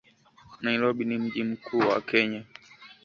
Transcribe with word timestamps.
Nairobi 0.61 1.05
ni 1.05 1.17
mji 1.17 1.43
mkuu 1.43 1.79
wa 1.79 2.01
Kenya 2.01 2.43